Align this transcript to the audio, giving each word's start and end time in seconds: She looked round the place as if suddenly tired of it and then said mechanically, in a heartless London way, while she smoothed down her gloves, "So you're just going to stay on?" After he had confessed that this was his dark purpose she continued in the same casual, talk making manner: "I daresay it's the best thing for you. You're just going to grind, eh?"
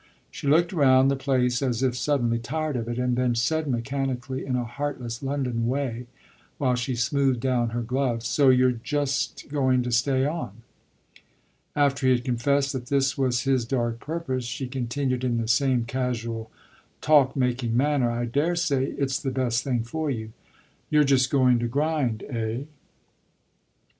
She 0.31 0.47
looked 0.47 0.73
round 0.73 1.11
the 1.11 1.15
place 1.15 1.61
as 1.61 1.83
if 1.83 1.95
suddenly 1.95 2.39
tired 2.39 2.75
of 2.75 2.87
it 2.89 2.97
and 2.97 3.15
then 3.15 3.35
said 3.35 3.67
mechanically, 3.67 4.43
in 4.43 4.55
a 4.55 4.63
heartless 4.63 5.21
London 5.21 5.67
way, 5.67 6.07
while 6.57 6.73
she 6.73 6.95
smoothed 6.95 7.39
down 7.39 7.69
her 7.69 7.83
gloves, 7.83 8.27
"So 8.27 8.49
you're 8.49 8.71
just 8.71 9.47
going 9.49 9.83
to 9.83 9.91
stay 9.91 10.25
on?" 10.25 10.63
After 11.75 12.07
he 12.07 12.13
had 12.13 12.25
confessed 12.25 12.73
that 12.73 12.87
this 12.87 13.15
was 13.15 13.41
his 13.41 13.63
dark 13.63 13.99
purpose 13.99 14.45
she 14.45 14.65
continued 14.67 15.23
in 15.23 15.37
the 15.37 15.47
same 15.47 15.85
casual, 15.85 16.49
talk 16.99 17.35
making 17.35 17.77
manner: 17.77 18.09
"I 18.09 18.25
daresay 18.25 18.93
it's 18.93 19.19
the 19.21 19.29
best 19.29 19.63
thing 19.63 19.83
for 19.83 20.09
you. 20.09 20.31
You're 20.89 21.03
just 21.03 21.29
going 21.29 21.59
to 21.59 21.67
grind, 21.67 22.23
eh?" 22.27 22.63